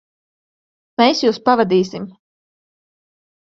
[1.01, 2.11] Mēs jūs pavadīsim.